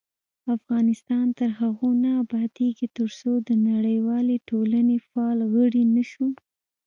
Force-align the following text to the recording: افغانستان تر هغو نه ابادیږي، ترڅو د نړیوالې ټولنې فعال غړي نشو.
افغانستان 0.55 1.25
تر 1.39 1.49
هغو 1.59 1.89
نه 2.03 2.09
ابادیږي، 2.23 2.87
ترڅو 2.97 3.31
د 3.47 3.49
نړیوالې 3.69 4.35
ټولنې 4.49 4.97
فعال 5.07 5.39
غړي 5.53 5.83
نشو. 5.95 6.27